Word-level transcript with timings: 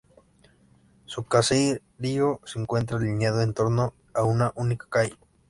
Su 1.05 1.25
caserío 1.25 2.41
se 2.43 2.57
encuentra 2.59 2.97
alineado 2.97 3.41
en 3.43 3.53
torno 3.53 3.93
a 4.15 4.23
una 4.23 4.51
única 4.55 4.87
calle. 4.89 5.15